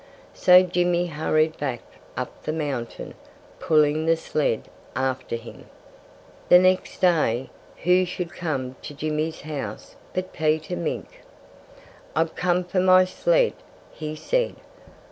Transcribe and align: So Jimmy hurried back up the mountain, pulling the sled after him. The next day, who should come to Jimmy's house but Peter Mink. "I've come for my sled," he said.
So 0.33 0.63
Jimmy 0.63 1.05
hurried 1.05 1.59
back 1.59 1.81
up 2.17 2.41
the 2.41 2.51
mountain, 2.53 3.13
pulling 3.59 4.07
the 4.07 4.17
sled 4.17 4.67
after 4.95 5.35
him. 5.35 5.67
The 6.49 6.57
next 6.57 6.97
day, 7.01 7.51
who 7.83 8.03
should 8.05 8.33
come 8.33 8.77
to 8.81 8.95
Jimmy's 8.95 9.41
house 9.41 9.95
but 10.15 10.33
Peter 10.33 10.75
Mink. 10.75 11.21
"I've 12.15 12.33
come 12.33 12.63
for 12.63 12.79
my 12.79 13.05
sled," 13.05 13.53
he 13.91 14.15
said. 14.15 14.55